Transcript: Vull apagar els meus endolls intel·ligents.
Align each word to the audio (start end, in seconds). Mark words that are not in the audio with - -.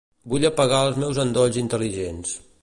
Vull 0.31 0.47
apagar 0.47 0.79
els 0.85 0.97
meus 1.03 1.19
endolls 1.25 1.61
intel·ligents. 1.65 2.35